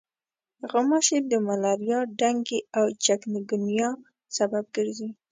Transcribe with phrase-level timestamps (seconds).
[0.69, 3.89] غوماشې د ملاریا، ډنګي او چکنګونیا
[4.37, 5.09] سبب ګرځي.